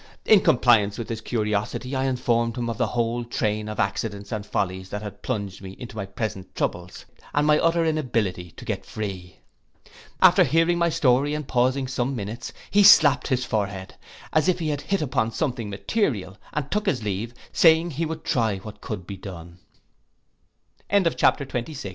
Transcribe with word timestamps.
In 0.25 0.41
compliance 0.41 0.97
with 0.97 1.09
his 1.09 1.21
curiosity, 1.21 1.95
I 1.95 2.05
informed 2.05 2.57
him 2.57 2.71
of 2.71 2.79
the 2.79 2.87
whole 2.87 3.23
train 3.23 3.69
of 3.69 3.79
accidents 3.79 4.31
and 4.31 4.43
follies 4.43 4.89
that 4.89 5.03
had 5.03 5.21
plunged 5.21 5.61
me 5.61 5.73
into 5.77 5.95
my 5.95 6.07
present 6.07 6.55
troubles, 6.55 7.05
and 7.35 7.45
my 7.45 7.59
utter 7.59 7.85
inability 7.85 8.49
to 8.49 8.65
get 8.65 8.83
free. 8.83 9.35
After 10.19 10.43
hearing 10.43 10.79
my 10.79 10.89
story, 10.89 11.35
and 11.35 11.47
pausing 11.47 11.87
some 11.87 12.15
minutes, 12.15 12.51
he 12.71 12.81
slapt 12.81 13.27
his 13.27 13.45
forehead, 13.45 13.93
as 14.33 14.49
if 14.49 14.57
he 14.57 14.69
had 14.69 14.81
hit 14.81 15.03
upon 15.03 15.29
something 15.31 15.69
material, 15.69 16.35
and 16.51 16.71
took 16.71 16.87
his 16.87 17.03
leave, 17.03 17.35
saying 17.51 17.91
he 17.91 18.05
would 18.07 18.23
try 18.23 18.57
wh 18.57 18.73